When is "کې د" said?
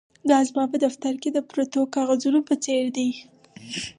1.21-1.37